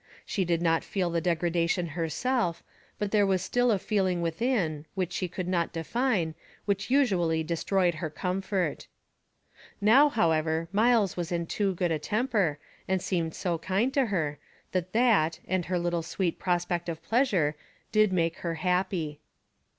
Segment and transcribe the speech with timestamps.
[0.25, 2.63] She did not feel the degradation herself,
[2.97, 6.33] but there was still a feeling within, which she could not define,
[6.65, 8.87] which usually destroyed her comfort.
[9.79, 14.39] Now, however, Myles was in so good a temper, and seemed so kind to her,
[14.71, 16.01] that that, and her little
[16.35, 17.55] prospect of pleasure,
[17.91, 19.19] did make her happy.